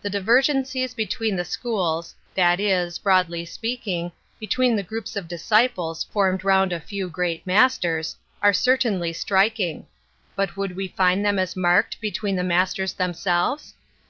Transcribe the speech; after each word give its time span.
The 0.00 0.08
divergencies 0.08 0.94
between 0.96 1.36
the 1.36 1.44
school!— 1.44 2.06
that 2.36 2.58
is, 2.58 2.98
broadly 2.98 3.44
speaking, 3.44 4.10
between, 4.40 4.80
groups 4.82 5.14
of 5.14 5.28
disciples 5.28 6.04
formed 6.04 6.40
roond 6.42 6.70
Metaphysics 6.70 6.92
89 6.94 7.08
great 7.10 7.46
masters— 7.46 8.16
^are 8.42 8.56
certainly 8.56 9.12
striking. 9.12 9.86
But 10.36 10.56
would 10.56 10.74
we 10.74 10.88
find 10.88 11.22
them 11.22 11.38
as 11.38 11.54
marked 11.54 12.00
between 12.00 12.36
the 12.36 12.42
masters 12.42 12.94
themselves? 12.94 13.74